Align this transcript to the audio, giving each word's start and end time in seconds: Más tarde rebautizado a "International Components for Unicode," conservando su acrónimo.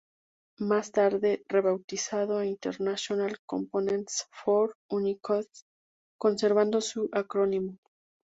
Más 0.57 0.91
tarde 0.91 1.43
rebautizado 1.47 2.39
a 2.39 2.45
"International 2.47 3.37
Components 3.47 4.25
for 4.31 4.73
Unicode," 4.89 5.45
conservando 6.19 6.81
su 6.81 7.07
acrónimo. 7.13 7.77